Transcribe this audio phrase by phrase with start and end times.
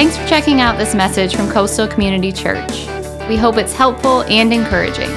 [0.00, 2.86] Thanks for checking out this message from Coastal Community Church.
[3.28, 5.10] We hope it's helpful and encouraging.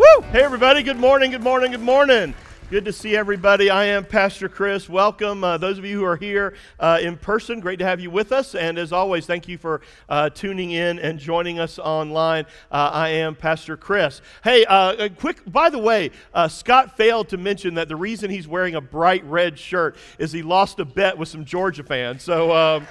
[0.00, 0.20] Woo!
[0.32, 0.82] Hey, everybody.
[0.82, 1.30] Good morning.
[1.30, 1.70] Good morning.
[1.70, 2.34] Good morning.
[2.70, 3.68] Good to see everybody.
[3.68, 4.88] I am Pastor Chris.
[4.88, 5.42] Welcome.
[5.42, 8.30] Uh, those of you who are here uh, in person, great to have you with
[8.30, 8.54] us.
[8.54, 12.44] And as always, thank you for uh, tuning in and joining us online.
[12.70, 14.22] Uh, I am Pastor Chris.
[14.44, 18.46] Hey, uh, quick, by the way, uh, Scott failed to mention that the reason he's
[18.46, 22.22] wearing a bright red shirt is he lost a bet with some Georgia fans.
[22.22, 22.54] So.
[22.54, 22.86] Um,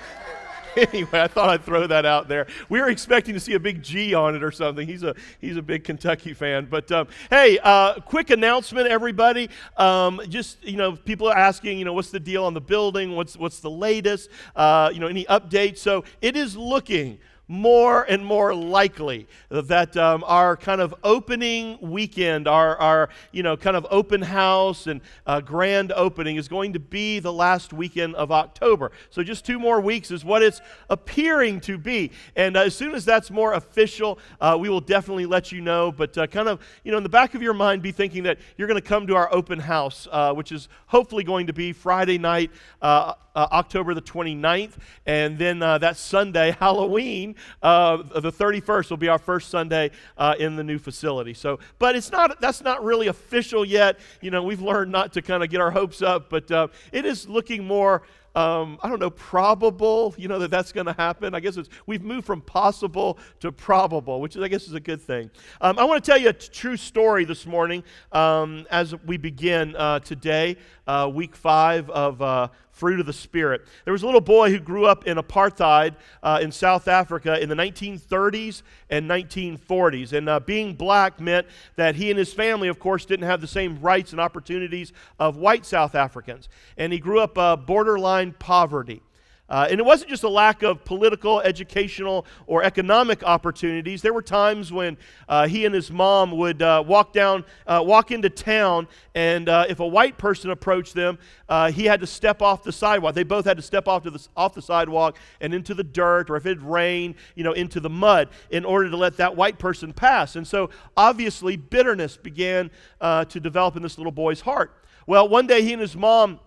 [0.78, 2.48] anyway, I thought I'd throw that out there.
[2.70, 4.88] We were expecting to see a big G on it or something.
[4.88, 6.68] He's a he's a big Kentucky fan.
[6.70, 9.50] But um, hey, uh, quick announcement, everybody.
[9.78, 13.16] Um, just you know, people are asking, you know, what's the deal on the building?
[13.16, 14.30] What's what's the latest?
[14.56, 15.80] Uh, you know, any updates?
[15.80, 22.48] So it is looking more and more likely that um, our kind of opening weekend,
[22.48, 26.80] our, our you know kind of open house and uh, grand opening is going to
[26.80, 28.92] be the last weekend of October.
[29.10, 32.12] So just two more weeks is what it's appearing to be.
[32.36, 35.92] And uh, as soon as that's more official, uh, we will definitely let you know.
[35.92, 38.38] But uh, kind of you know in the back of your mind, be thinking that
[38.58, 41.74] you're going to come to our open house, uh, which is hopefully going to be
[41.74, 42.52] Friday night.
[42.80, 44.74] Uh, uh, October the 29th.
[45.06, 50.36] And then uh, that Sunday, Halloween, uh, the 31st, will be our first Sunday uh,
[50.38, 51.34] in the new facility.
[51.34, 53.98] So, but it's not, that's not really official yet.
[54.22, 57.06] You know, we've learned not to kind of get our hopes up, but uh, it
[57.06, 58.02] is looking more.
[58.36, 61.34] Um, I don't know, probable, you know, that that's going to happen.
[61.34, 64.80] I guess it's, we've moved from possible to probable, which is, I guess is a
[64.80, 65.32] good thing.
[65.60, 69.18] Um, I want to tell you a t- true story this morning um, as we
[69.18, 72.50] begin uh, today, uh, week five of uh,
[72.80, 73.62] fruit of the Spirit.
[73.86, 77.50] There was a little boy who grew up in apartheid uh, in South Africa in
[77.50, 80.14] the 1930s and 1940s.
[80.14, 83.48] And uh, being black meant that he and his family, of course, didn't have the
[83.48, 86.48] same rights and opportunities of white South Africans.
[86.78, 89.02] And he grew up uh, borderline poverty.
[89.50, 94.02] Uh, and it wasn't just a lack of political, educational, or economic opportunities.
[94.02, 94.96] There were times when
[95.28, 99.66] uh, he and his mom would uh, walk down, uh, walk into town, and uh,
[99.68, 101.18] if a white person approached them,
[101.48, 103.16] uh, he had to step off the sidewalk.
[103.16, 106.30] They both had to step off to the off the sidewalk and into the dirt,
[106.30, 109.58] or if it rained, you know, into the mud, in order to let that white
[109.58, 110.36] person pass.
[110.36, 112.70] And so, obviously, bitterness began
[113.02, 114.76] to develop in this little boy's heart.
[115.08, 116.40] Well, one day he and his mom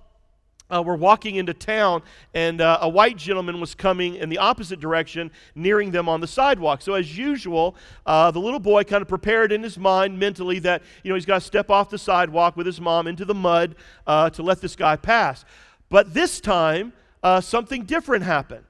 [0.72, 2.03] uh, were walking into town,
[2.34, 6.27] and uh, a white gentleman was coming in the opposite direction, nearing them on the
[6.27, 6.81] sidewalk.
[6.83, 10.83] So, as usual, uh, the little boy kind of prepared in his mind mentally that,
[11.03, 13.77] you know, he's got to step off the sidewalk with his mom into the mud
[14.06, 15.44] uh, to let this guy pass.
[15.91, 18.65] But this time, uh, something different happened.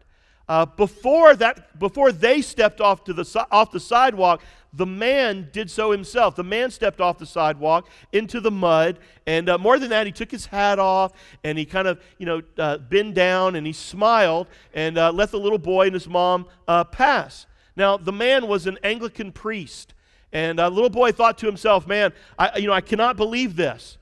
[0.49, 5.71] Uh, before, that, before they stepped off, to the, off the sidewalk, the man did
[5.71, 6.35] so himself.
[6.35, 10.13] The man stepped off the sidewalk into the mud, and uh, more than that, he
[10.13, 11.13] took his hat off
[11.45, 15.31] and he kind of, you know, uh, bent down and he smiled and uh, let
[15.31, 17.47] the little boy and his mom uh, pass.
[17.77, 19.95] Now, the man was an Anglican priest,
[20.33, 23.57] and a uh, little boy thought to himself, "Man, I, you know, I cannot believe
[23.57, 23.97] this."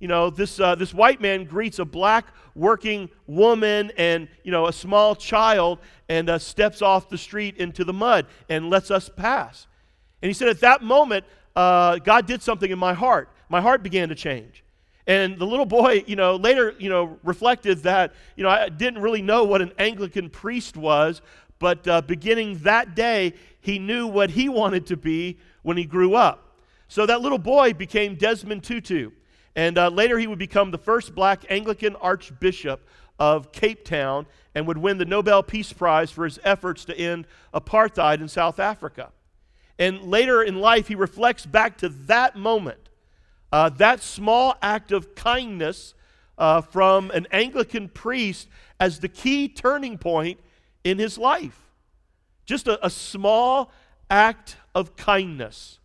[0.00, 4.68] You know, this, uh, this white man greets a black working woman and, you know,
[4.68, 9.08] a small child and uh, steps off the street into the mud and lets us
[9.16, 9.66] pass.
[10.22, 11.24] And he said, At that moment,
[11.54, 13.28] uh, God did something in my heart.
[13.48, 14.62] My heart began to change.
[15.06, 19.00] And the little boy, you know, later, you know, reflected that, you know, I didn't
[19.02, 21.22] really know what an Anglican priest was,
[21.58, 26.14] but uh, beginning that day, he knew what he wanted to be when he grew
[26.14, 26.58] up.
[26.88, 29.10] So that little boy became Desmond Tutu.
[29.56, 32.86] And uh, later, he would become the first black Anglican archbishop
[33.18, 37.26] of Cape Town and would win the Nobel Peace Prize for his efforts to end
[37.54, 39.10] apartheid in South Africa.
[39.78, 42.88] And later in life, he reflects back to that moment,
[43.52, 45.94] uh, that small act of kindness
[46.36, 48.48] uh, from an Anglican priest
[48.80, 50.40] as the key turning point
[50.82, 51.58] in his life.
[52.44, 53.70] Just a, a small
[54.10, 55.78] act of kindness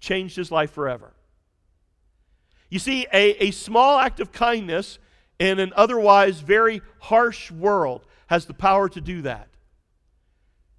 [0.00, 1.12] changed his life forever.
[2.70, 4.98] You see, a, a small act of kindness
[5.38, 9.48] in an otherwise very harsh world has the power to do that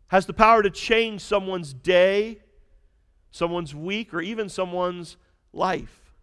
[0.10, 2.40] has the power to change someone's day,
[3.32, 5.16] someone's week, or even someone's
[5.54, 6.16] life.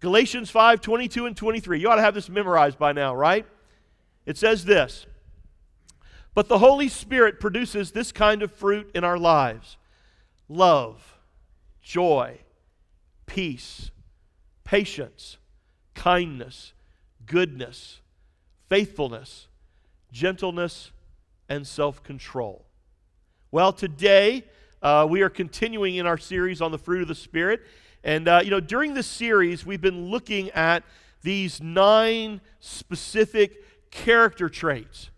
[0.00, 1.80] Galatians 5 22 and 23.
[1.80, 3.46] You ought to have this memorized by now, right?
[4.26, 5.06] It says this
[6.34, 9.76] But the Holy Spirit produces this kind of fruit in our lives
[10.48, 11.18] love,
[11.80, 12.38] joy,
[13.26, 13.92] peace,
[14.64, 15.36] patience,
[15.94, 16.72] kindness,
[17.26, 18.00] goodness,
[18.68, 19.46] faithfulness,
[20.10, 20.90] gentleness,
[21.48, 22.66] and self control.
[23.52, 24.46] Well, today
[24.80, 27.60] uh, we are continuing in our series on the fruit of the Spirit.
[28.02, 30.84] And, uh, you know, during this series, we've been looking at
[31.20, 35.10] these nine specific character traits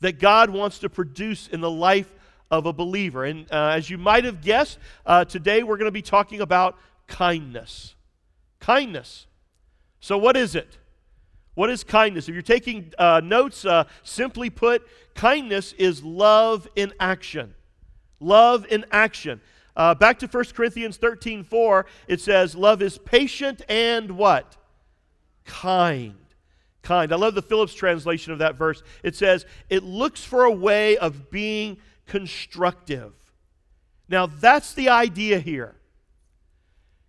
[0.00, 2.12] that God wants to produce in the life
[2.50, 3.24] of a believer.
[3.24, 6.76] And uh, as you might have guessed, uh, today we're going to be talking about
[7.06, 7.94] kindness.
[8.58, 9.28] Kindness.
[10.00, 10.78] So, what is it?
[11.54, 12.28] What is kindness?
[12.28, 14.82] If you're taking uh, notes, uh, simply put,
[15.14, 17.54] kindness is love in action.
[18.20, 19.40] Love in action.
[19.76, 24.56] Uh, back to 1 Corinthians 13 4, it says, Love is patient and what?
[25.44, 26.16] Kind.
[26.82, 27.12] Kind.
[27.12, 28.82] I love the Phillips translation of that verse.
[29.02, 33.12] It says, It looks for a way of being constructive.
[34.08, 35.74] Now, that's the idea here.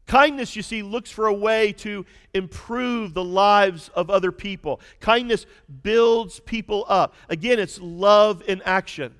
[0.05, 2.03] Kindness, you see, looks for a way to
[2.33, 4.81] improve the lives of other people.
[4.99, 5.45] Kindness
[5.83, 7.13] builds people up.
[7.29, 9.13] Again, it's love in action.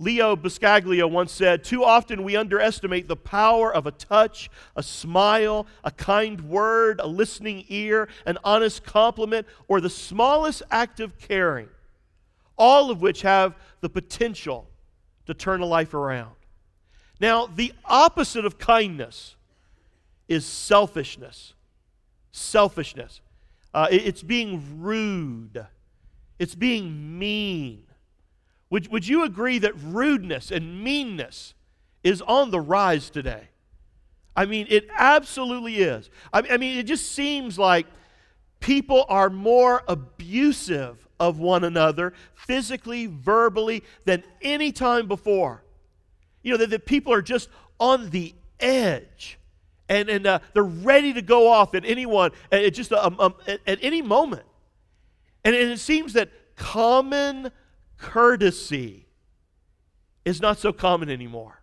[0.00, 5.66] Leo Buscaglia once said, Too often we underestimate the power of a touch, a smile,
[5.82, 11.68] a kind word, a listening ear, an honest compliment, or the smallest act of caring,
[12.56, 14.68] all of which have the potential
[15.26, 16.34] to turn a life around.
[17.20, 19.34] Now, the opposite of kindness
[20.28, 21.54] is selfishness.
[22.30, 23.20] Selfishness.
[23.74, 25.66] Uh, it's being rude,
[26.38, 27.82] it's being mean.
[28.70, 31.54] Would, would you agree that rudeness and meanness
[32.04, 33.48] is on the rise today?
[34.36, 36.10] I mean, it absolutely is.
[36.32, 37.86] I, I mean, it just seems like
[38.60, 45.64] people are more abusive of one another, physically, verbally, than any time before.
[46.42, 47.48] You know, that, that people are just
[47.80, 49.38] on the edge
[49.90, 53.78] and, and uh, they're ready to go off at anyone, at, just um, at, at,
[53.80, 54.42] any moment.
[55.44, 57.50] And, and it seems that common
[57.98, 59.06] courtesy
[60.24, 61.60] is not so common anymore.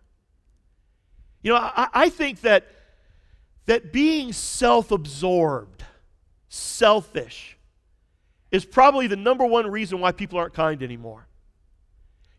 [1.42, 2.66] You know, I, I think that,
[3.66, 5.82] that being self absorbed,
[6.48, 7.56] selfish,
[8.52, 11.26] is probably the number one reason why people aren't kind anymore.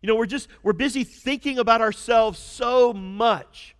[0.00, 3.74] You know, we're just we're busy thinking about ourselves so much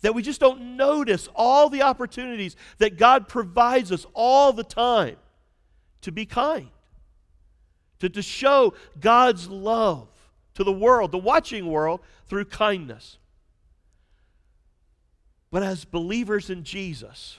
[0.00, 5.16] that we just don't notice all the opportunities that God provides us all the time
[6.02, 6.68] to be kind
[8.00, 10.08] to, to show God's love
[10.54, 13.18] to the world, the watching world, through kindness.
[15.50, 17.38] But as believers in Jesus,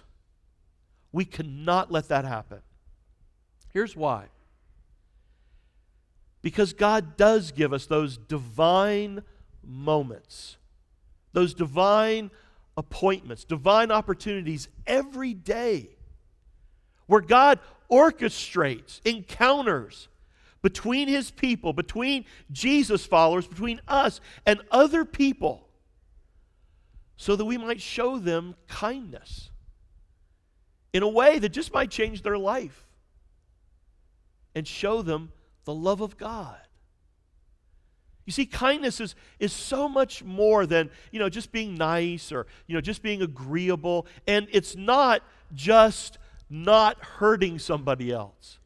[1.11, 2.59] we cannot let that happen.
[3.71, 4.25] Here's why
[6.41, 9.21] because God does give us those divine
[9.63, 10.55] moments,
[11.33, 12.31] those divine
[12.77, 15.89] appointments, divine opportunities every day
[17.07, 17.59] where God
[17.91, 20.07] orchestrates encounters
[20.61, 25.67] between his people, between Jesus' followers, between us and other people,
[27.15, 29.49] so that we might show them kindness
[30.93, 32.87] in a way that just might change their life
[34.55, 35.31] and show them
[35.65, 36.57] the love of God.
[38.25, 42.45] You see, kindness is, is so much more than, you know, just being nice or,
[42.67, 44.05] you know, just being agreeable.
[44.27, 45.23] And it's not
[45.55, 46.19] just
[46.49, 48.58] not hurting somebody else.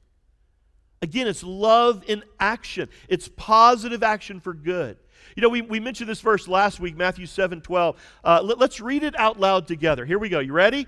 [1.04, 4.96] Again, it's love in action, it's positive action for good.
[5.36, 8.02] You know, we, we mentioned this verse last week, Matthew 7 12.
[8.24, 10.06] Uh, let, let's read it out loud together.
[10.06, 10.40] Here we go.
[10.40, 10.88] You ready?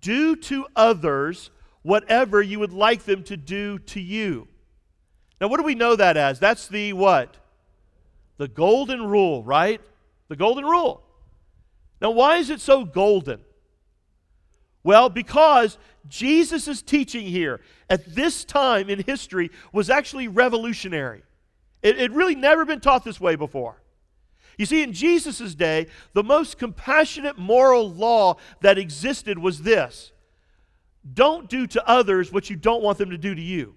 [0.00, 1.50] Do to others
[1.82, 4.48] whatever you would like them to do to you.
[5.40, 6.40] Now, what do we know that as?
[6.40, 7.36] That's the what?
[8.38, 9.80] The golden rule, right?
[10.26, 11.02] The golden rule.
[12.02, 13.40] Now, why is it so golden?
[14.82, 21.22] Well, because Jesus' teaching here at this time in history was actually revolutionary.
[21.82, 23.80] It had really never been taught this way before.
[24.58, 30.12] You see, in Jesus' day, the most compassionate moral law that existed was this
[31.14, 33.74] don't do to others what you don't want them to do to you.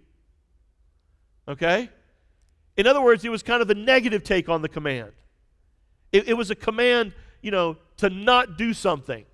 [1.47, 1.89] Okay?
[2.75, 5.11] In other words, it was kind of a negative take on the command.
[6.11, 9.25] It, it was a command, you know, to not do something.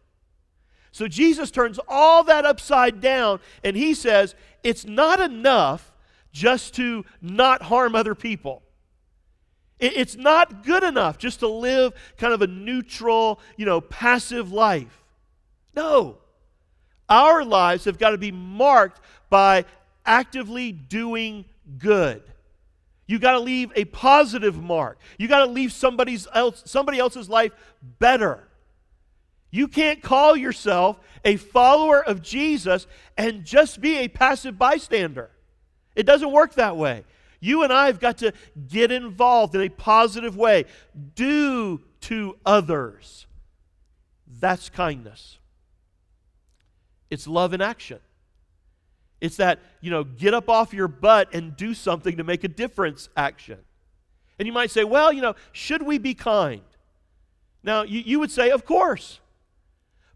[0.92, 5.92] So Jesus turns all that upside down and he says, it's not enough
[6.32, 8.64] just to not harm other people.
[9.80, 15.04] It's not good enough just to live kind of a neutral, you know, passive life.
[15.74, 16.18] No.
[17.08, 19.64] Our lives have got to be marked by
[20.06, 21.46] actively doing
[21.78, 22.22] good.
[23.08, 25.00] You got to leave a positive mark.
[25.18, 27.54] You got to leave somebody's else, somebody else's life
[28.00, 28.49] better.
[29.52, 32.86] You can't call yourself a follower of Jesus
[33.18, 35.32] and just be a passive bystander.
[35.96, 37.04] It doesn't work that way.
[37.40, 38.34] You and I have got to
[38.68, 40.66] get involved in a positive way.
[41.16, 43.26] Do to others.
[44.40, 45.40] That's kindness.
[47.10, 48.00] It's love in action.
[49.20, 52.48] It's that, you know, get up off your butt and do something to make a
[52.48, 53.58] difference action.
[54.38, 56.62] And you might say, well, you know, should we be kind?
[57.64, 59.20] Now, you, you would say, of course.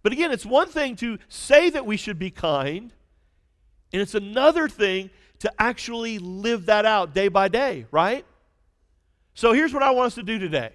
[0.03, 2.91] But again, it's one thing to say that we should be kind,
[3.93, 8.25] and it's another thing to actually live that out day by day, right?
[9.33, 10.71] So here's what I want us to do today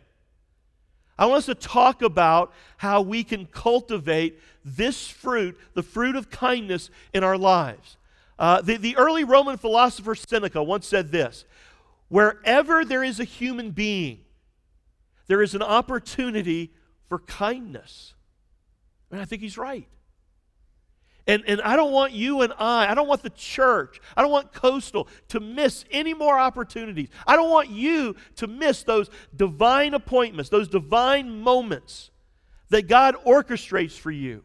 [1.19, 6.31] I want us to talk about how we can cultivate this fruit, the fruit of
[6.31, 7.99] kindness, in our lives.
[8.39, 11.45] Uh, the, the early Roman philosopher Seneca once said this
[12.09, 14.21] Wherever there is a human being,
[15.27, 16.73] there is an opportunity
[17.11, 18.15] for kindness.
[19.11, 19.87] And I think he's right.
[21.27, 24.31] And, and I don't want you and I, I don't want the church, I don't
[24.31, 27.09] want Coastal to miss any more opportunities.
[27.27, 32.11] I don't want you to miss those divine appointments, those divine moments
[32.71, 34.43] that God orchestrates for you,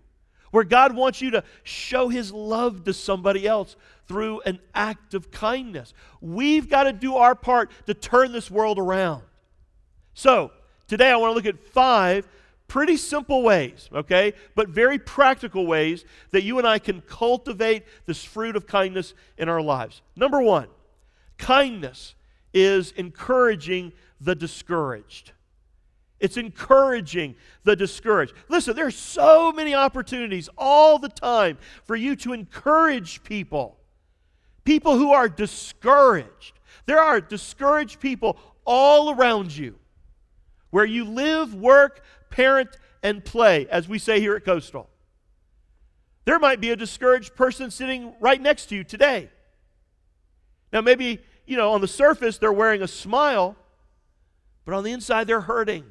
[0.51, 5.31] where God wants you to show His love to somebody else through an act of
[5.31, 5.93] kindness.
[6.19, 9.23] We've got to do our part to turn this world around.
[10.15, 10.51] So,
[10.89, 12.27] today I want to look at five
[12.73, 18.23] pretty simple ways, okay, but very practical ways that you and I can cultivate this
[18.23, 20.01] fruit of kindness in our lives.
[20.15, 20.67] Number one,
[21.37, 22.15] kindness
[22.51, 25.33] is encouraging the discouraged.
[26.19, 28.33] It's encouraging the discouraged.
[28.49, 33.77] Listen, there are so many opportunities all the time for you to encourage people,
[34.63, 36.57] people who are discouraged.
[36.87, 39.75] There are discouraged people all around you
[40.73, 42.01] where you live, work,
[42.31, 44.89] parent, and play, as we say here at Coastal.
[46.25, 49.29] There might be a discouraged person sitting right next to you today.
[50.71, 53.55] Now, maybe, you know, on the surface they're wearing a smile,
[54.65, 55.83] but on the inside they're hurting.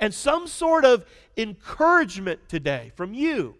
[0.00, 1.04] And some sort of
[1.36, 3.54] encouragement today from you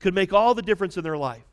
[0.00, 1.44] could make all the difference in their life.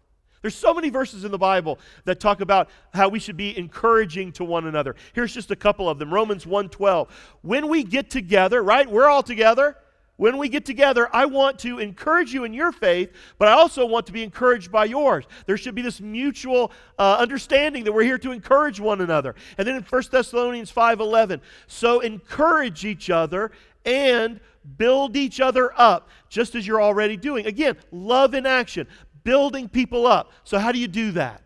[0.42, 4.32] There's so many verses in the Bible that talk about how we should be encouraging
[4.34, 4.96] to one another.
[5.14, 6.12] Here's just a couple of them.
[6.14, 7.10] Romans 1:12.
[7.42, 8.90] When we get together, right?
[8.90, 9.78] We're all together.
[10.18, 13.86] When we get together, I want to encourage you in your faith, but I also
[13.86, 15.26] want to be encouraged by yours.
[15.48, 19.34] There should be this mutual uh, understanding that we're here to encourage one another.
[19.58, 23.52] And then in 1 Thessalonians 5:11, so encourage each other
[23.86, 24.40] and
[24.78, 27.46] build each other up just as you're already doing.
[27.48, 28.88] Again, love in action
[29.24, 30.32] building people up.
[30.44, 31.42] So, how do you do that?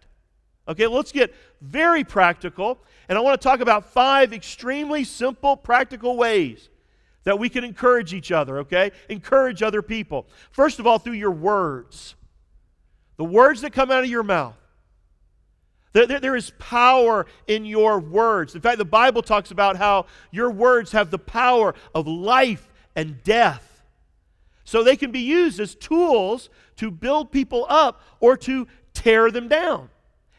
[0.67, 2.79] Okay, let's get very practical.
[3.07, 6.69] And I want to talk about five extremely simple, practical ways
[7.23, 8.91] that we can encourage each other, okay?
[9.09, 10.27] Encourage other people.
[10.51, 12.15] First of all, through your words,
[13.17, 14.55] the words that come out of your mouth.
[15.93, 18.55] There, there, there is power in your words.
[18.55, 23.23] In fact, the Bible talks about how your words have the power of life and
[23.23, 23.74] death.
[24.65, 29.47] So they can be used as tools to build people up or to tear them
[29.47, 29.89] down.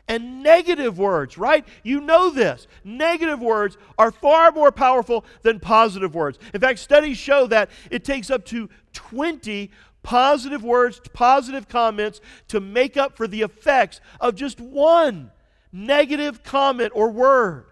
[0.09, 1.67] And negative words, right?
[1.83, 2.67] You know this.
[2.85, 6.39] Negative words are far more powerful than positive words.
[6.55, 9.71] In fact, studies show that it takes up to 20
[10.05, 15.31] positive words, positive comments to make up for the effects of just one
[15.73, 17.67] negative comment or word.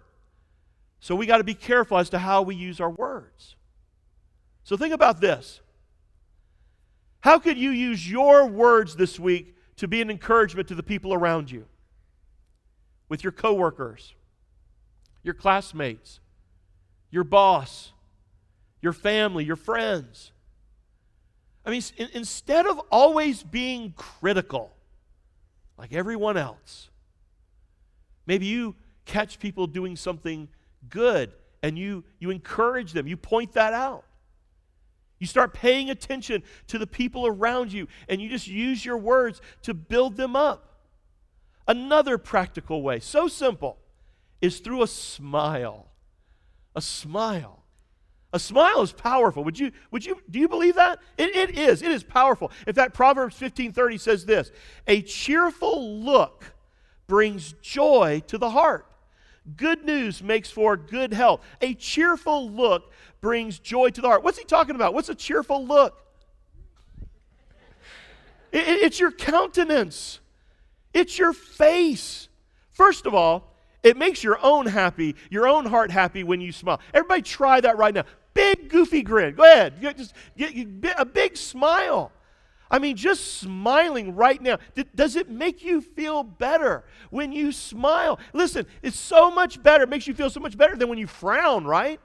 [1.01, 3.55] So we got to be careful as to how we use our words.
[4.65, 5.61] So think about this
[7.25, 11.15] how could you use your words this week to be an encouragement to the people
[11.15, 11.65] around you?
[13.09, 14.15] With your coworkers,
[15.23, 16.21] your classmates,
[17.11, 17.95] your boss,
[18.83, 20.33] your family, your friends.
[21.65, 24.71] I mean, in, instead of always being critical
[25.79, 26.91] like everyone else,
[28.27, 28.75] maybe you
[29.07, 30.47] catch people doing something
[30.91, 34.05] good and you, you encourage them, you point that out.
[35.25, 39.41] You start paying attention to the people around you, and you just use your words
[39.63, 40.83] to build them up.
[41.67, 43.79] Another practical way, so simple,
[44.43, 45.87] is through a smile.
[46.77, 47.63] A smile.
[48.35, 49.43] A smile is powerful.
[49.45, 50.99] Would you, would you, do you believe that?
[51.17, 51.81] It, it is.
[51.81, 52.53] It is powerful.
[52.67, 54.51] In fact, Proverbs 15:30 says this:
[54.87, 56.53] a cheerful look
[57.07, 58.94] brings joy to the heart.
[59.57, 61.41] Good news makes for good health.
[61.61, 64.23] A cheerful look brings joy to the heart.
[64.23, 64.95] What's he talking about?
[64.95, 66.01] What's a cheerful look?
[68.57, 70.21] it's your countenance,
[70.95, 72.29] it's your face.
[72.71, 76.81] First of all, it makes your own happy, your own heart happy when you smile.
[76.95, 78.05] Everybody try that right now.
[78.33, 79.35] Big goofy grin.
[79.35, 79.75] Go ahead.
[79.99, 80.55] Just get
[80.99, 82.11] a big smile.
[82.75, 87.53] I mean, just smiling right now, th- does it make you feel better when you
[87.53, 88.19] smile?
[88.33, 89.85] Listen, it's so much better.
[89.85, 92.01] It makes you feel so much better than when you frown, right?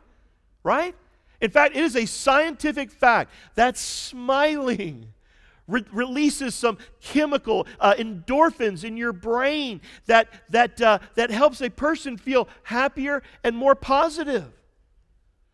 [0.63, 0.93] Right?
[1.41, 5.07] In fact, it is a scientific fact that smiling
[5.67, 11.71] re- releases some chemical uh, endorphins in your brain that, that, uh, that helps a
[11.71, 14.51] person feel happier and more positive.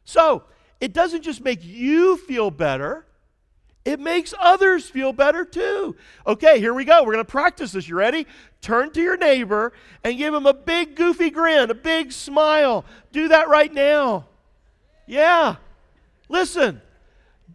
[0.04, 0.44] So,
[0.82, 3.06] it doesn't just make you feel better,
[3.86, 5.96] it makes others feel better too.
[6.26, 7.02] Okay, here we go.
[7.04, 7.88] We're going to practice this.
[7.88, 8.26] You ready?
[8.62, 9.74] Turn to your neighbor
[10.04, 12.84] and give him a big, goofy grin, a big smile.
[13.12, 14.26] Do that right now.
[15.06, 15.58] Yeah.
[16.30, 16.82] Listen,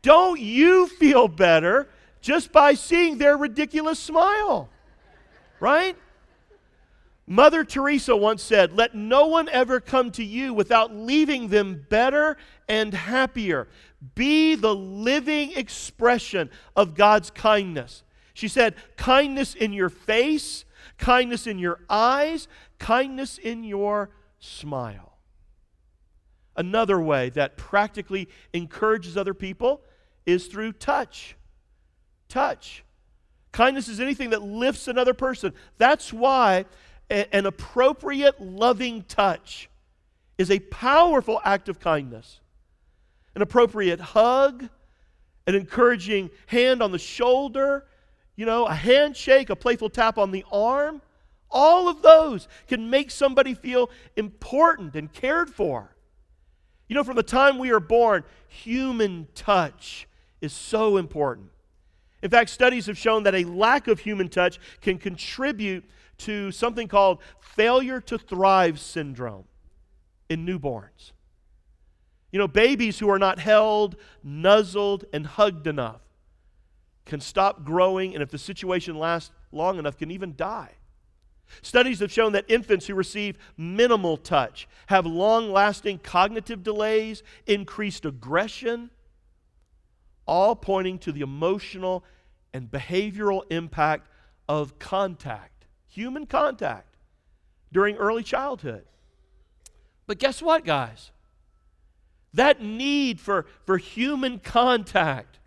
[0.03, 1.89] don't you feel better
[2.21, 4.69] just by seeing their ridiculous smile?
[5.59, 5.97] Right?
[7.27, 12.37] Mother Teresa once said, Let no one ever come to you without leaving them better
[12.69, 13.67] and happier
[14.15, 18.03] be the living expression of God's kindness.
[18.33, 20.65] She said, kindness in your face,
[20.97, 25.19] kindness in your eyes, kindness in your smile.
[26.57, 29.83] Another way that practically encourages other people
[30.25, 31.37] is through touch.
[32.29, 32.85] Touch.
[33.53, 35.53] Kindness is anything that lifts another person.
[35.77, 36.65] That's why
[37.11, 39.69] a- an appropriate, loving touch
[40.39, 42.40] is a powerful act of kindness
[43.35, 44.69] an appropriate hug,
[45.47, 47.87] an encouraging hand on the shoulder,
[48.37, 51.01] you know, a handshake, a playful tap on the arm.
[51.51, 55.95] All of those can make somebody feel important and cared for.
[56.89, 60.09] You know, from the time we are born, human touch
[60.41, 61.49] is so important.
[62.23, 65.85] In fact, studies have shown that a lack of human touch can contribute
[66.19, 69.45] to something called failure to thrive syndrome
[70.29, 71.13] in newborns.
[72.33, 76.01] You know, babies who are not held, nuzzled, and hugged enough
[77.07, 80.71] can stop growing, and if the situation lasts long enough, can even die.
[81.63, 88.05] Studies have shown that infants who receive minimal touch have long lasting cognitive delays, increased
[88.05, 88.91] aggression,
[90.27, 92.05] all pointing to the emotional
[92.55, 94.07] and behavioral impact
[94.49, 96.97] of contact, human contact,
[97.73, 98.85] during early childhood.
[100.07, 101.11] But guess what, guys?
[102.35, 105.39] That need for, for human contact.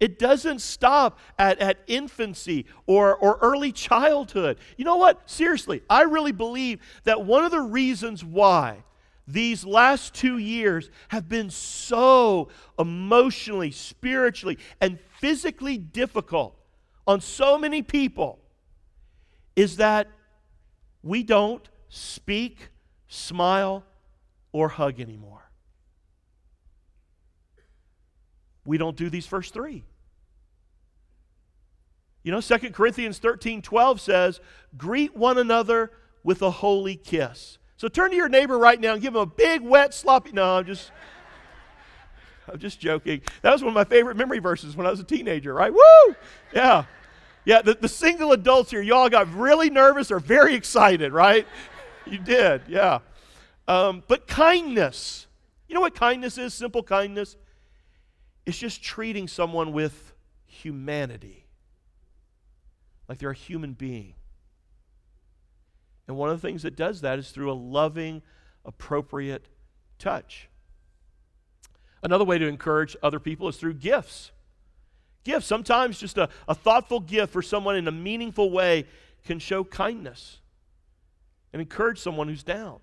[0.00, 4.58] It doesn't stop at, at infancy or, or early childhood.
[4.76, 5.28] You know what?
[5.28, 8.84] Seriously, I really believe that one of the reasons why
[9.26, 16.56] these last two years have been so emotionally, spiritually, and physically difficult
[17.06, 18.38] on so many people
[19.56, 20.06] is that
[21.02, 22.68] we don't speak,
[23.08, 23.82] smile,
[24.52, 25.42] or hug anymore.
[28.68, 29.82] we don't do these first three.
[32.22, 34.40] You know, 2 Corinthians 13 12 says,
[34.76, 35.90] Greet one another
[36.22, 37.56] with a holy kiss.
[37.78, 40.32] So turn to your neighbor right now and give him a big, wet, sloppy.
[40.32, 40.92] No, I'm just.
[42.50, 43.20] I'm just joking.
[43.42, 45.72] That was one of my favorite memory verses when I was a teenager, right?
[45.72, 46.14] Woo!
[46.54, 46.84] Yeah.
[47.44, 51.46] Yeah, the, the single adults here, y'all got really nervous or very excited, right?
[52.06, 53.00] You did, yeah.
[53.66, 55.26] Um, but kindness.
[55.68, 56.54] You know what kindness is?
[56.54, 57.36] Simple kindness.
[58.48, 60.14] It's just treating someone with
[60.46, 61.44] humanity,
[63.06, 64.14] like they're a human being.
[66.06, 68.22] And one of the things that does that is through a loving,
[68.64, 69.44] appropriate
[69.98, 70.48] touch.
[72.02, 74.30] Another way to encourage other people is through gifts.
[75.24, 78.86] Gifts, sometimes just a, a thoughtful gift for someone in a meaningful way
[79.26, 80.38] can show kindness
[81.52, 82.80] and encourage someone who's down.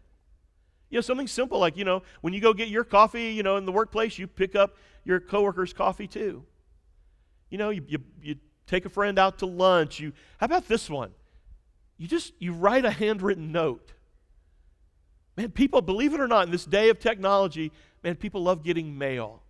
[0.90, 3.58] You know, something simple like, you know, when you go get your coffee, you know,
[3.58, 6.44] in the workplace, you pick up your coworker's coffee too.
[7.50, 8.36] You know, you, you, you
[8.68, 10.00] take a friend out to lunch.
[10.00, 11.12] You, how about this one?
[11.98, 13.94] You just, you write a handwritten note.
[15.38, 17.72] Man, people, believe it or not, in this day of technology,
[18.04, 19.44] man, people love getting mail.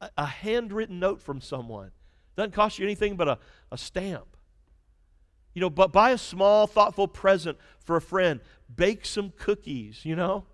[0.00, 1.90] A, a handwritten note from someone.
[2.36, 3.38] Doesn't cost you anything but a,
[3.70, 4.26] a stamp.
[5.54, 8.40] You know, but buy a small, thoughtful present for a friend.
[8.74, 10.44] Bake some cookies, you know?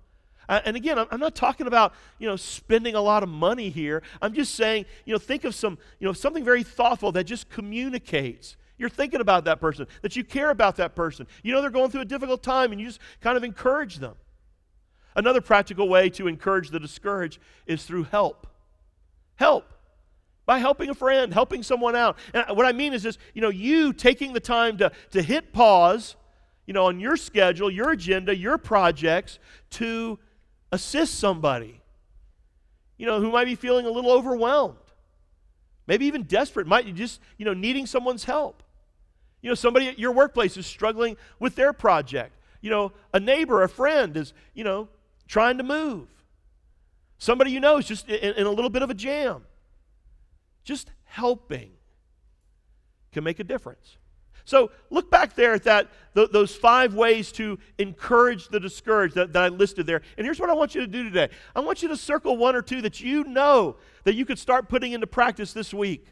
[0.48, 3.68] Uh, and again, I'm, I'm not talking about, you know, spending a lot of money
[3.68, 4.02] here.
[4.22, 7.50] I'm just saying, you know, think of some, you know, something very thoughtful that just
[7.50, 8.56] communicates.
[8.78, 11.26] You're thinking about that person, that you care about that person.
[11.42, 14.14] You know they're going through a difficult time and you just kind of encourage them.
[15.16, 18.46] Another practical way to encourage the discouraged is through help.
[19.36, 19.66] Help
[20.46, 22.16] by helping a friend, helping someone out.
[22.32, 25.52] And what I mean is this, you know, you taking the time to, to hit
[25.52, 26.14] pause,
[26.64, 29.38] you know, on your schedule, your agenda, your projects
[29.72, 30.18] to
[30.72, 31.80] assist somebody,
[32.96, 34.76] you know, who might be feeling a little overwhelmed,
[35.86, 38.62] maybe even desperate, might be just, you know, needing someone's help.
[39.40, 42.32] You know, somebody at your workplace is struggling with their project.
[42.60, 44.88] You know, a neighbor, a friend is, you know,
[45.28, 46.08] trying to move.
[47.18, 49.44] Somebody you know is just in, in a little bit of a jam.
[50.64, 51.70] Just helping
[53.12, 53.97] can make a difference.
[54.48, 59.34] So look back there at that, th- those five ways to encourage the discouraged that,
[59.34, 60.00] that I listed there.
[60.16, 62.56] And here's what I want you to do today I want you to circle one
[62.56, 66.06] or two that you know that you could start putting into practice this week.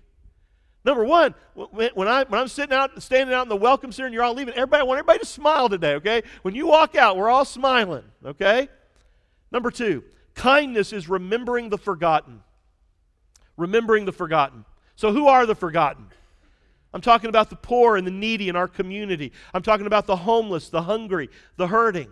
[0.85, 4.15] Number one, when, I, when I'm sitting out, standing out in the welcome center and
[4.15, 6.21] you're all leaving, everybody, I want everybody to smile today, okay?
[6.43, 8.69] When you walk out, we're all smiling, okay?
[9.51, 12.43] Number two, kindness is remembering the forgotten.
[13.57, 14.67] Remembering the forgotten.
[14.95, 16.09] So, who are the forgotten?
[16.93, 19.33] I'm talking about the poor and the needy in our community.
[19.53, 22.09] I'm talking about the homeless, the hungry, the hurting.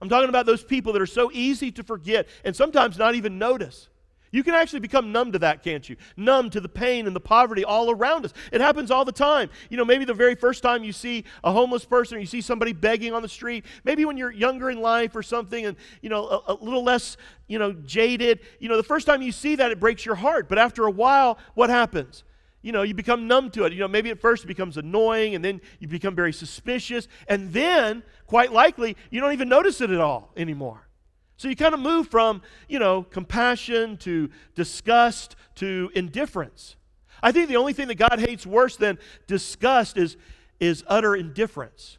[0.00, 3.38] I'm talking about those people that are so easy to forget and sometimes not even
[3.38, 3.88] notice.
[4.32, 5.96] You can actually become numb to that, can't you?
[6.16, 8.34] Numb to the pain and the poverty all around us.
[8.52, 9.48] It happens all the time.
[9.70, 12.40] You know, maybe the very first time you see a homeless person or you see
[12.42, 16.10] somebody begging on the street, maybe when you're younger in life or something and, you
[16.10, 19.54] know, a, a little less, you know, jaded, you know, the first time you see
[19.56, 20.48] that, it breaks your heart.
[20.48, 22.24] But after a while, what happens?
[22.66, 23.72] you know, you become numb to it.
[23.72, 27.06] You know, maybe at first it becomes annoying and then you become very suspicious.
[27.28, 30.88] And then, quite likely, you don't even notice it at all anymore.
[31.36, 36.74] So you kind of move from, you know, compassion to disgust to indifference.
[37.22, 38.98] I think the only thing that God hates worse than
[39.28, 40.16] disgust is,
[40.58, 41.98] is utter indifference.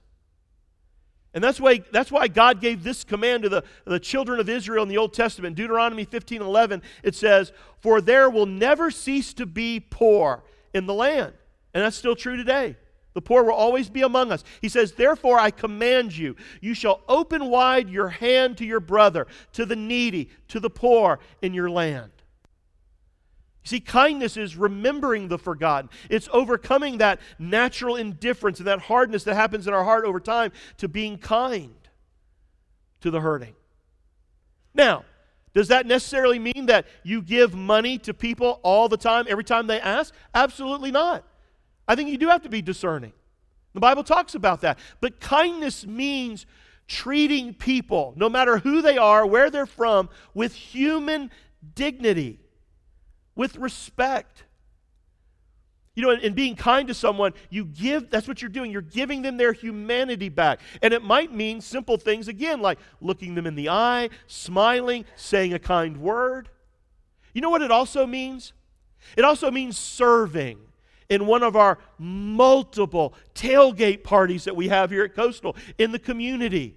[1.33, 4.83] And that's why, that's why God gave this command to the, the children of Israel
[4.83, 5.55] in the Old Testament.
[5.55, 10.43] Deuteronomy 15 11, it says, For there will never cease to be poor
[10.77, 11.33] in the land.
[11.73, 12.77] And that's still true today.
[13.13, 14.43] The poor will always be among us.
[14.61, 19.27] He says, Therefore I command you, you shall open wide your hand to your brother,
[19.53, 22.11] to the needy, to the poor in your land.
[23.63, 25.89] You see, kindness is remembering the forgotten.
[26.09, 30.51] It's overcoming that natural indifference and that hardness that happens in our heart over time
[30.77, 31.73] to being kind
[33.01, 33.55] to the hurting.
[34.73, 35.03] Now,
[35.57, 39.65] does that necessarily mean that you give money to people all the time, every time
[39.65, 40.13] they ask?
[40.35, 41.23] Absolutely not.
[41.87, 43.11] I think you do have to be discerning.
[43.73, 44.77] The Bible talks about that.
[45.01, 46.45] But kindness means
[46.87, 51.31] treating people, no matter who they are, where they're from, with human
[51.73, 52.39] dignity,
[53.35, 54.43] with respect.
[55.97, 58.69] You know, in, being kind to someone, you give, that's what you're doing.
[58.69, 60.59] You're giving them their humanity back.
[60.83, 65.53] And it might mean simple things again, like looking them in the eye, smiling, saying
[65.55, 66.49] a kind word.
[67.33, 68.53] You know what it also means?
[69.15, 70.59] It also means serving
[71.09, 75.97] in one of our multiple tailgate parties that we have here at Coastal in the
[75.99, 76.75] community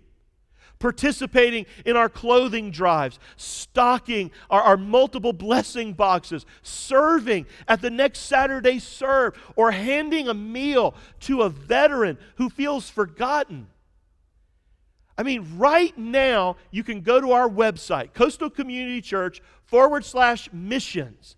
[0.81, 8.21] participating in our clothing drives, stocking our, our multiple blessing boxes, serving at the next
[8.21, 13.69] Saturday serve, or handing a meal to a veteran who feels forgotten.
[15.17, 20.49] I mean, right now, you can go to our website, Coastal Community Church forward slash
[20.51, 21.37] missions,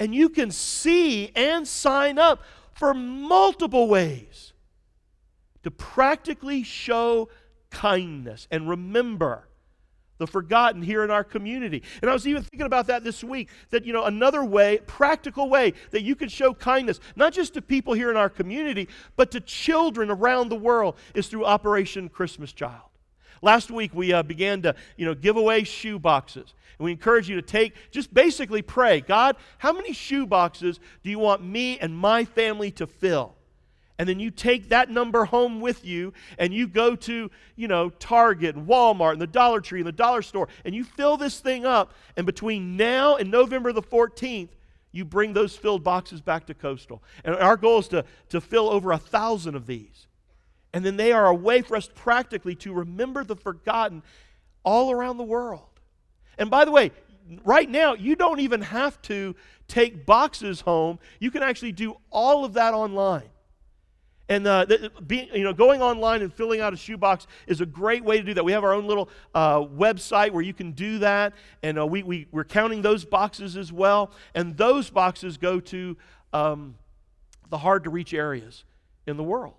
[0.00, 4.54] and you can see and sign up for multiple ways
[5.62, 7.28] to practically show
[7.70, 9.48] kindness and remember
[10.18, 11.80] the forgotten here in our community.
[12.02, 15.48] And I was even thinking about that this week that, you know, another way, practical
[15.48, 19.30] way that you can show kindness, not just to people here in our community, but
[19.30, 22.82] to children around the world, is through Operation Christmas Child.
[23.42, 26.52] Last week we uh, began to, you know, give away shoe boxes.
[26.78, 31.10] And we encourage you to take, just basically pray God, how many shoe boxes do
[31.10, 33.36] you want me and my family to fill?
[33.98, 37.90] and then you take that number home with you and you go to, you know,
[37.90, 41.40] Target and Walmart and the Dollar Tree and the dollar store and you fill this
[41.40, 44.50] thing up and between now and November the 14th,
[44.92, 47.02] you bring those filled boxes back to Coastal.
[47.24, 50.06] And our goal is to, to fill over a thousand of these.
[50.72, 54.02] And then they are a way for us practically to remember the forgotten
[54.62, 55.62] all around the world.
[56.38, 56.92] And by the way,
[57.44, 59.34] right now, you don't even have to
[59.66, 60.98] take boxes home.
[61.18, 63.28] You can actually do all of that online.
[64.30, 67.66] And uh, the, being, you know, going online and filling out a shoebox is a
[67.66, 68.44] great way to do that.
[68.44, 72.02] We have our own little uh, website where you can do that, and uh, we,
[72.02, 74.10] we, we're counting those boxes as well.
[74.34, 75.96] And those boxes go to
[76.34, 76.76] um,
[77.48, 78.64] the hard to reach areas
[79.06, 79.54] in the world.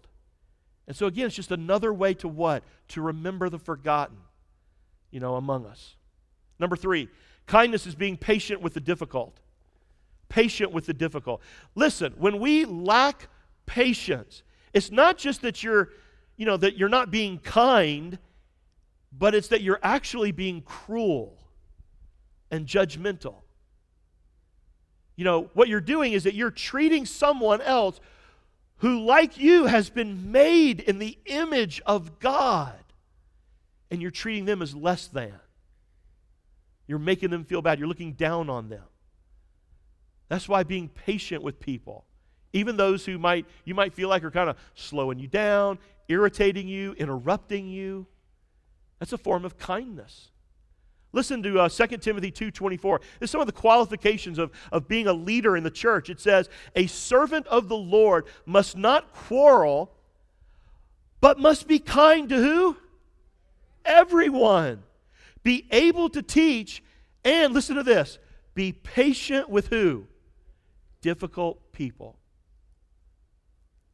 [0.88, 2.64] And so, again, it's just another way to what?
[2.90, 4.18] To remember the forgotten,
[5.10, 5.96] you know, among us.
[6.60, 7.10] Number three,
[7.48, 9.40] kindness is being patient with the difficult.
[10.30, 11.42] Patient with the difficult.
[11.74, 13.30] Listen, when we lack
[13.66, 15.90] patience, it's not just that you're,
[16.38, 18.20] you know, that you're not being kind,
[19.12, 21.38] but it's that you're actually being cruel
[22.52, 23.36] and judgmental.
[25.16, 28.00] You know, what you're doing is that you're treating someone else
[28.78, 32.74] who, like you, has been made in the image of God,
[33.92, 35.34] and you're treating them as less than.
[36.88, 37.78] You're making them feel bad.
[37.80, 38.84] You're looking down on them.
[40.30, 42.06] That's why being patient with people
[42.54, 46.68] even those who might you might feel like are kind of slowing you down, irritating
[46.68, 48.08] you, interrupting you.
[49.00, 50.30] That's a form of kindness.
[51.12, 53.00] Listen to uh, 2 Timothy 2.24.
[53.18, 56.08] There's some of the qualifications of, of being a leader in the church.
[56.08, 59.92] It says, a servant of the Lord must not quarrel,
[61.20, 62.78] but must be kind to who?
[63.86, 64.84] Everyone.
[65.42, 66.84] Be able to teach,
[67.26, 68.20] and listen to this,
[68.54, 70.06] be patient with who?
[71.02, 72.19] Difficult people.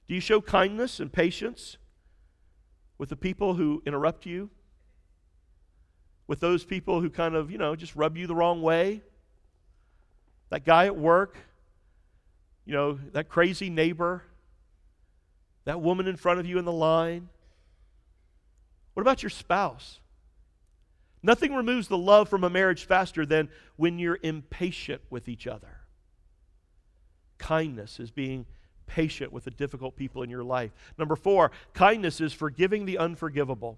[0.07, 1.77] Do you show kindness and patience
[2.97, 4.49] with the people who interrupt you?
[6.27, 9.01] With those people who kind of, you know, just rub you the wrong way?
[10.49, 11.37] That guy at work,
[12.65, 14.23] you know, that crazy neighbor,
[15.65, 17.29] that woman in front of you in the line?
[18.93, 19.99] What about your spouse?
[21.23, 25.79] Nothing removes the love from a marriage faster than when you're impatient with each other.
[27.39, 28.45] Kindness is being
[28.87, 30.71] patient with the difficult people in your life.
[30.97, 33.77] Number four, kindness is forgiving the unforgivable.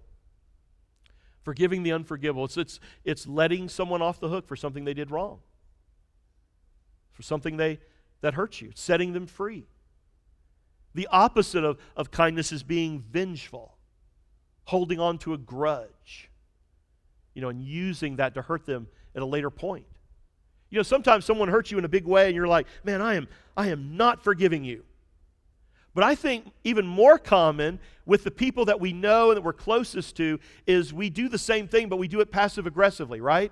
[1.44, 2.46] Forgiving the unforgivable.
[2.46, 5.40] It's, it's, it's letting someone off the hook for something they did wrong,
[7.12, 7.80] for something they,
[8.22, 9.66] that hurt you, setting them free.
[10.94, 13.78] The opposite of, of kindness is being vengeful,
[14.66, 16.30] holding on to a grudge,
[17.34, 19.86] you know, and using that to hurt them at a later point.
[20.70, 23.14] You know, sometimes someone hurts you in a big way and you're like, man, I
[23.16, 24.84] am, I am not forgiving you.
[25.98, 29.52] But I think even more common with the people that we know and that we're
[29.52, 33.52] closest to is we do the same thing, but we do it passive aggressively, right?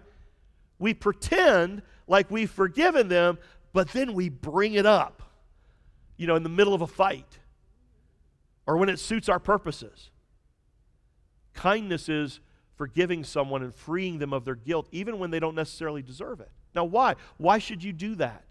[0.77, 3.39] We pretend like we've forgiven them,
[3.73, 5.23] but then we bring it up,
[6.17, 7.39] you know, in the middle of a fight
[8.67, 10.11] or when it suits our purposes.
[11.55, 12.41] Kindness is
[12.75, 16.51] forgiving someone and freeing them of their guilt, even when they don't necessarily deserve it.
[16.75, 17.15] Now, why?
[17.37, 18.43] Why should you do that?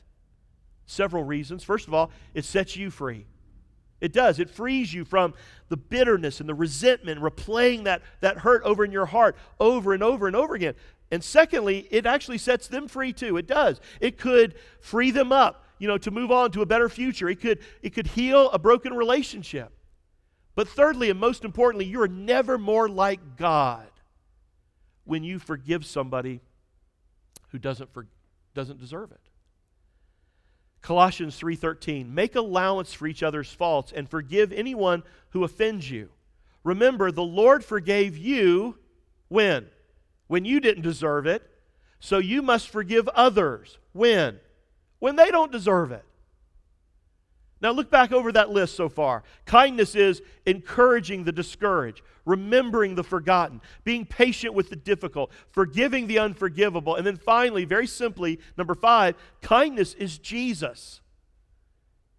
[0.85, 1.63] Several reasons.
[1.63, 3.27] First of all, it sets you free.
[4.01, 4.39] It does.
[4.39, 5.35] It frees you from
[5.69, 10.03] the bitterness and the resentment, replaying that, that hurt over in your heart over and
[10.03, 10.75] over and over again.
[11.11, 13.37] And secondly, it actually sets them free too.
[13.37, 13.81] It does.
[14.01, 17.29] It could free them up, you know, to move on to a better future.
[17.29, 19.73] It could, it could heal a broken relationship.
[20.57, 23.89] But thirdly, and most importantly, you are never more like God
[25.05, 26.41] when you forgive somebody
[27.51, 28.07] who doesn't, for,
[28.55, 29.21] doesn't deserve it.
[30.85, 36.11] Colossians 3:13 Make allowance for each other's faults and forgive anyone who offends you.
[36.63, 38.77] Remember the Lord forgave you
[39.29, 39.67] when
[40.27, 41.43] when you didn't deserve it,
[42.01, 44.39] so you must forgive others when
[44.99, 46.05] when they don't deserve it.
[47.63, 49.23] Now look back over that list so far.
[49.47, 56.19] Kindness is encouraging the discouraged remembering the forgotten, being patient with the difficult, forgiving the
[56.19, 56.95] unforgivable.
[56.97, 61.01] And then finally, very simply, number five, kindness is Jesus.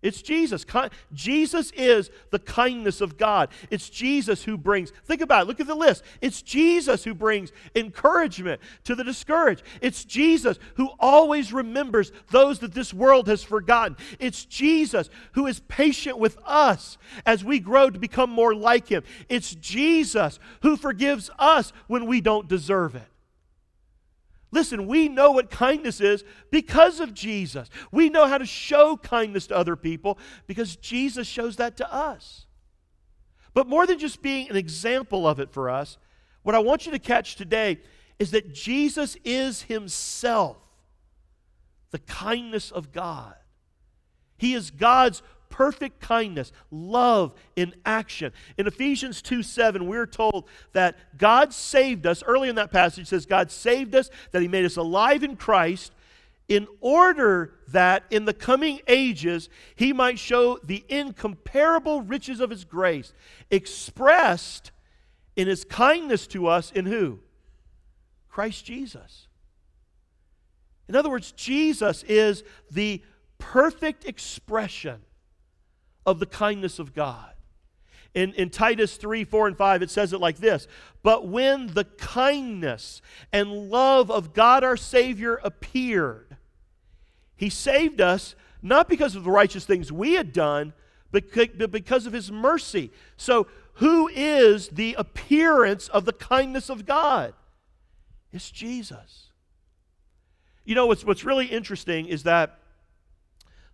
[0.06, 0.65] It's Jesus.
[1.13, 3.50] Jesus is the kindness of God.
[3.72, 6.04] It's Jesus who brings, think about it, look at the list.
[6.22, 9.63] It's Jesus who brings encouragement to the discouraged.
[9.82, 13.98] It's Jesus who always remembers those that this world has forgotten.
[14.20, 19.02] It's Jesus who is patient with us as we grow to become more like Him.
[19.28, 23.08] It's Jesus who forgives us when we don't deserve it.
[24.56, 27.70] Listen, we know what kindness is because of Jesus.
[27.91, 32.46] We know how to show kindness to other people because Jesus shows that to us.
[33.54, 35.98] But more than just being an example of it for us,
[36.44, 37.82] what I want you to catch today
[38.18, 40.58] is that Jesus is Himself
[41.91, 43.36] the kindness of God.
[44.38, 45.22] He is God's
[45.56, 48.30] perfect kindness, love in action.
[48.58, 52.22] In Ephesians 2 7, we're told that God saved us.
[52.22, 55.94] Early in that passage, says, God saved us, that He made us alive in Christ,
[56.50, 62.65] in order that in the coming ages He might show the incomparable riches of His
[62.65, 63.13] grace,
[63.50, 64.74] expressed
[65.38, 67.20] in His kindness to us in who?
[68.28, 69.28] Christ Jesus.
[70.89, 73.02] In other words, Jesus is the
[73.38, 75.00] perfect expression
[76.06, 77.32] of the kindness of God.
[78.13, 80.68] In, in Titus 3 4 and 5, it says it like this
[81.04, 83.02] But when the kindness
[83.34, 86.38] and love of God our Savior appeared,
[87.36, 90.74] He saved us not because of the righteous things we had done,
[91.12, 92.91] but because of His mercy.
[93.18, 93.48] So,
[93.80, 97.34] who is the appearance of the kindness of God?
[98.32, 99.24] It's Jesus.
[100.63, 102.58] You know, what's, what's really interesting is that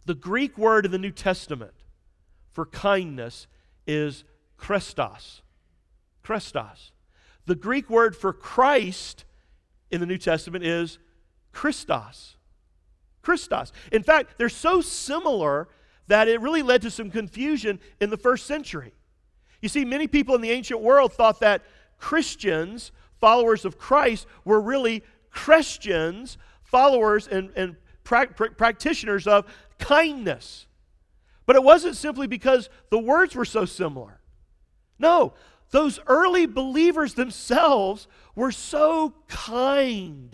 [0.06, 1.72] the Greek word in the New Testament
[2.52, 3.48] for kindness
[3.88, 4.24] is
[4.60, 5.42] Chrestos.
[6.24, 6.92] Chrestos.
[7.46, 9.26] The Greek word for Christ
[9.90, 11.00] in the New Testament is
[11.52, 12.36] Christos.
[13.24, 13.72] Christos.
[13.92, 15.68] In fact, they're so similar
[16.08, 18.94] that it really led to some confusion in the first century.
[19.62, 21.62] You see, many people in the ancient world thought that
[21.98, 29.46] Christians, followers of Christ, were really Chrestians, followers and, and pra- pra- practitioners of
[29.80, 30.68] kindness.
[31.52, 34.22] But it wasn't simply because the words were so similar.
[34.98, 35.34] No,
[35.72, 40.34] those early believers themselves were so kind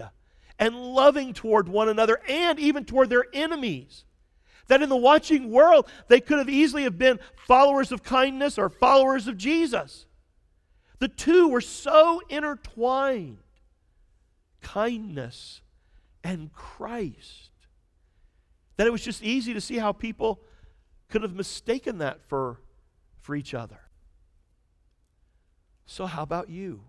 [0.59, 4.05] and loving toward one another and even toward their enemies
[4.67, 8.69] that in the watching world they could have easily have been followers of kindness or
[8.69, 10.05] followers of Jesus.
[10.99, 13.39] The two were so intertwined.
[14.61, 15.61] Kindness
[16.23, 17.49] and Christ
[18.75, 20.41] that it was just easy to see how people
[21.09, 22.57] could have mistaken that for,
[23.21, 23.79] for each other.
[25.85, 26.81] So, how about you?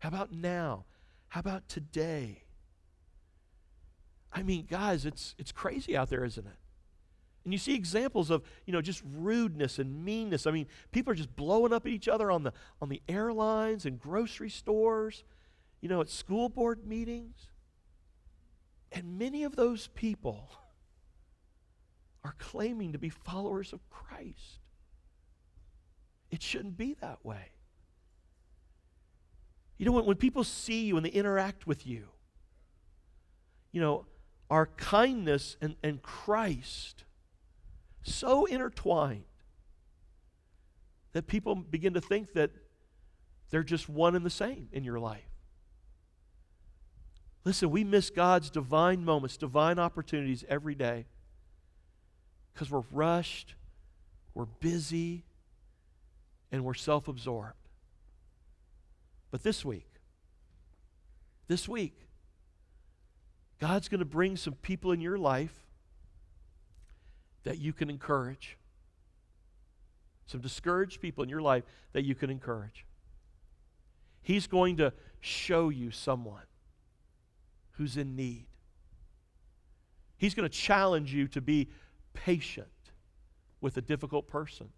[0.00, 0.84] How about now?
[1.28, 2.42] How about today?
[4.30, 6.52] I mean, guys, it's, it's crazy out there, isn't it?
[7.44, 10.46] And you see examples of, you know, just rudeness and meanness.
[10.46, 13.86] I mean, people are just blowing up at each other on the, on the airlines
[13.86, 15.24] and grocery stores,
[15.80, 17.36] you know, at school board meetings.
[18.92, 20.50] And many of those people
[22.28, 24.60] are claiming to be followers of Christ.
[26.30, 27.52] It shouldn't be that way.
[29.78, 32.08] You know, when, when people see you and they interact with you,
[33.72, 34.04] you know,
[34.50, 37.04] our kindness and, and Christ
[38.02, 39.24] so intertwined
[41.12, 42.50] that people begin to think that
[43.48, 45.22] they're just one and the same in your life.
[47.44, 51.06] Listen, we miss God's divine moments, divine opportunities every day
[52.58, 53.54] because we're rushed,
[54.34, 55.22] we're busy,
[56.50, 57.68] and we're self absorbed.
[59.30, 59.86] But this week,
[61.46, 61.94] this week,
[63.60, 65.54] God's going to bring some people in your life
[67.44, 68.56] that you can encourage.
[70.26, 72.84] Some discouraged people in your life that you can encourage.
[74.20, 76.42] He's going to show you someone
[77.72, 78.46] who's in need.
[80.16, 81.68] He's going to challenge you to be
[82.24, 82.68] patient
[83.60, 84.68] with a difficult person.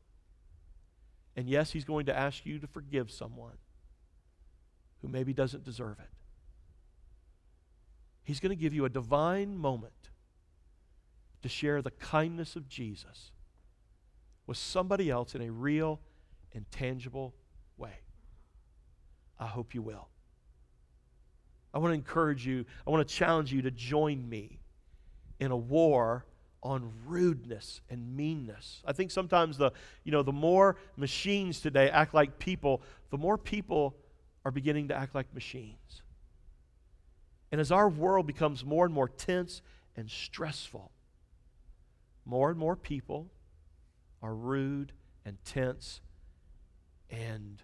[1.37, 3.57] And yes, He's going to ask you to forgive someone
[5.03, 6.11] who maybe doesn't deserve it.
[8.23, 10.11] He's going to give you a divine moment
[11.43, 13.31] to share the kindness of Jesus
[14.47, 16.01] with somebody else in a real
[16.55, 17.35] and tangible
[17.79, 17.93] way.
[19.39, 20.09] I hope you will.
[21.73, 24.61] I want to encourage you, I want to challenge you to join me
[25.39, 26.27] in a war
[26.63, 28.83] on rudeness and meanness.
[28.85, 29.71] I think sometimes the,
[30.05, 33.97] you know, the more machines today act like people, the more people
[34.45, 36.03] are beginning to act like machines.
[37.53, 39.63] And as our world becomes more and more tense
[39.97, 40.91] and stressful,
[42.27, 43.29] more and more people
[44.23, 44.93] are rude
[45.25, 46.01] and tense
[47.11, 47.59] and,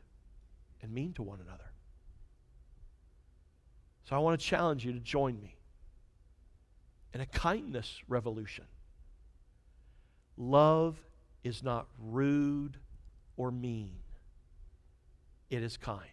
[0.82, 1.62] and mean to one another.
[4.08, 5.56] So I want to challenge you to join me
[7.12, 8.64] in a kindness revolution.
[10.36, 10.98] Love
[11.44, 12.76] is not rude
[13.36, 13.96] or mean,
[15.50, 16.10] it is kind.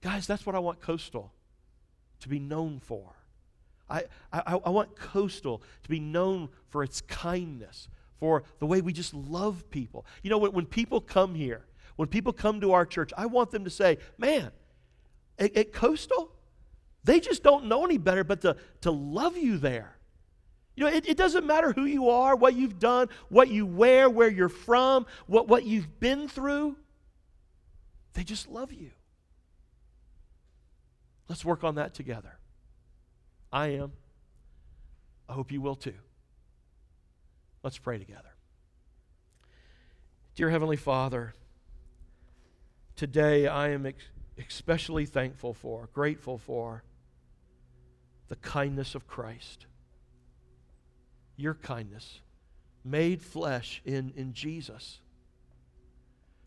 [0.00, 1.32] Guys, that's what I want Coastal
[2.20, 3.10] to be known for.
[3.88, 8.92] I, I, I, want Coastal to be known for its kindness, for the way we
[8.94, 10.06] just love people.
[10.22, 13.50] You know, when, when people come here, when people come to our church, I want
[13.50, 14.50] them to say, man,
[15.38, 16.30] at, at Coastal,
[17.04, 19.93] they just don't know any better but to, to love you there.
[20.76, 24.10] You know, it, it, doesn't matter who you are, what you've done, what you wear,
[24.10, 26.76] where you're from, what, what you've been through.
[28.14, 28.90] They just love you.
[31.28, 32.38] Let's work on that together.
[33.52, 33.92] I am.
[35.28, 35.94] I hope you will too.
[37.62, 38.28] Let's pray together.
[40.34, 41.32] Dear Heavenly Father,
[42.96, 44.02] today I am ex-
[44.44, 46.82] especially thankful for, grateful for
[48.28, 49.66] the kindness of Christ
[51.36, 52.20] your kindness
[52.84, 54.98] made flesh in, in Jesus.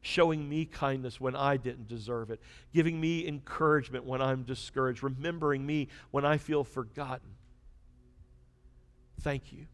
[0.02, 2.40] Showing me kindness when I didn't deserve it,
[2.74, 7.32] giving me encouragement when I'm discouraged, remembering me when I feel forgotten.
[9.22, 9.66] Thank you.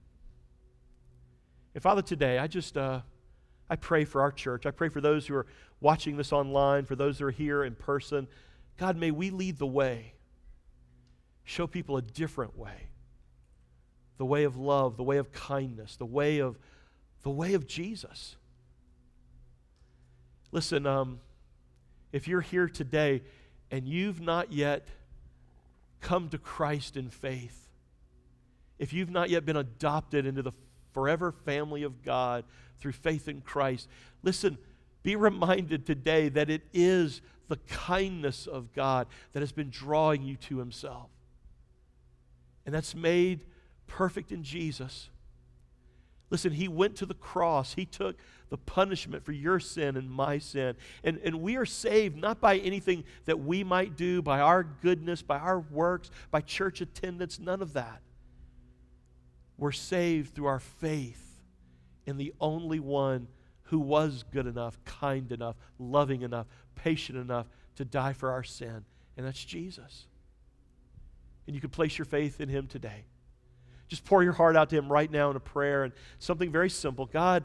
[1.76, 3.02] And Father, today I just uh,
[3.70, 4.66] I pray for our church.
[4.66, 5.46] I pray for those who are
[5.82, 8.28] watching this online, for those who are here in person.
[8.78, 10.14] God, may we lead the way.
[11.44, 12.88] Show people a different way
[14.18, 16.58] the way of love, the way of kindness, the way of,
[17.24, 18.36] the way of Jesus.
[20.52, 21.20] Listen, um,
[22.12, 23.22] if you're here today
[23.72, 24.88] and you've not yet
[26.00, 27.68] come to Christ in faith,
[28.78, 30.52] if you've not yet been adopted into the
[30.94, 32.44] forever family of God
[32.80, 33.88] through faith in Christ,
[34.22, 34.58] listen,
[35.02, 40.36] be reminded today that it is the kindness of God that has been drawing you
[40.36, 41.10] to Himself.
[42.66, 43.44] And that's made
[43.94, 45.10] perfect in Jesus.
[46.32, 47.76] Listen, he went to the cross.
[47.76, 48.18] He took
[48.50, 50.76] the punishment for your sin and my sin.
[51.04, 55.22] And, and we are saved not by anything that we might do, by our goodness,
[55.22, 58.02] by our works, by church attendance, none of that.
[59.60, 61.40] We're saved through our faith
[62.08, 63.28] in the only one
[63.68, 68.84] who was good enough, kind enough, loving enough, patient enough to die for our sin,
[69.18, 70.08] and that's Jesus.
[71.46, 73.06] And you can place your faith in him today.
[73.88, 76.70] Just pour your heart out to Him right now in a prayer and something very
[76.70, 77.06] simple.
[77.06, 77.44] God,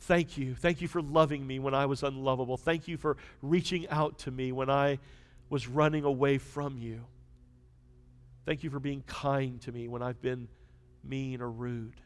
[0.00, 0.54] thank you.
[0.54, 2.56] Thank you for loving me when I was unlovable.
[2.56, 4.98] Thank you for reaching out to me when I
[5.48, 7.04] was running away from you.
[8.46, 10.48] Thank you for being kind to me when I've been
[11.04, 12.00] mean or rude.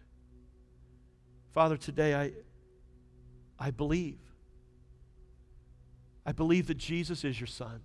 [1.52, 2.32] Father, today I,
[3.58, 4.18] I believe.
[6.26, 7.80] I believe that Jesus is your Son.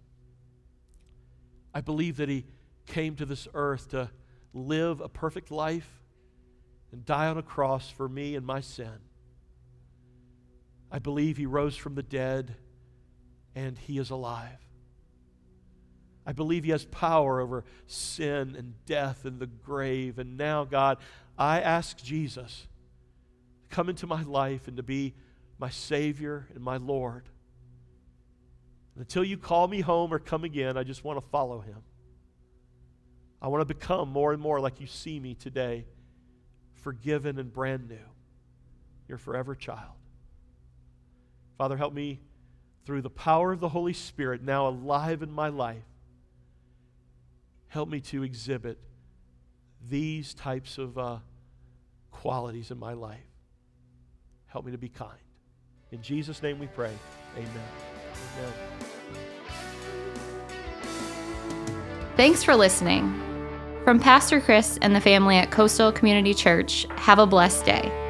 [1.74, 2.46] I believe that He
[2.88, 4.10] came to this earth to
[4.54, 5.88] live a perfect life
[6.92, 8.98] and die on a cross for me and my sin.
[10.92, 12.56] I believe he rose from the dead
[13.56, 14.58] and he is alive.
[16.26, 20.20] I believe he has power over sin and death and the grave.
[20.20, 20.98] And now, God,
[21.38, 22.68] I ask Jesus
[23.64, 25.14] to come into my life and to be
[25.58, 27.28] my Savior and my Lord.
[28.96, 31.78] And until you call me home or come again, I just want to follow him.
[33.42, 35.86] I want to become more and more like you see me today,
[36.74, 37.98] forgiven and brand new,
[39.08, 39.94] your forever child.
[41.58, 42.20] Father, help me
[42.86, 45.82] through the power of the Holy Spirit, now alive in my life,
[47.68, 48.80] help me to exhibit
[49.90, 51.20] these types of uh,
[52.12, 53.18] qualities in my life.
[54.48, 55.14] Help me to be kind.
[55.92, 56.92] In Jesus' name we pray.
[57.38, 57.70] Amen.
[58.38, 58.52] Amen.
[62.18, 63.29] Thanks for listening.
[63.90, 68.09] From Pastor Chris and the family at Coastal Community Church, have a blessed day.